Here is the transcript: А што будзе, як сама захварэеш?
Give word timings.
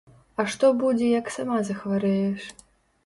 А 0.43 0.45
што 0.53 0.71
будзе, 0.79 1.05
як 1.19 1.29
сама 1.37 1.59
захварэеш? 1.71 2.51